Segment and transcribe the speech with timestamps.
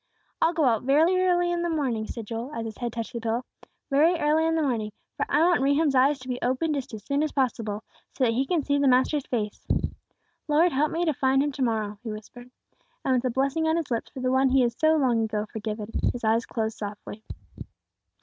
[0.41, 3.19] "I'll go out very early in the morning," said Joel, as his head touched the
[3.21, 3.45] pillow.
[3.91, 7.03] "Very early in the morning, for I want Rehum's eyes to be open just as
[7.05, 7.83] soon as possible,
[8.17, 9.67] so that he can see the Master's face.
[10.47, 12.49] Lord help me to find him to morrow," he whispered,
[13.05, 15.45] and with a blessing on his lips for the one he had so long ago
[15.53, 17.23] forgiven, his eyes closed softly.